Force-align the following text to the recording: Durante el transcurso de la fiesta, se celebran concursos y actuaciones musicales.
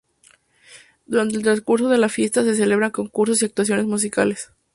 Durante 1.05 1.35
el 1.35 1.43
transcurso 1.43 1.87
de 1.87 1.99
la 1.99 2.09
fiesta, 2.09 2.41
se 2.43 2.55
celebran 2.55 2.89
concursos 2.89 3.39
y 3.39 3.45
actuaciones 3.45 3.85
musicales. 3.85 4.49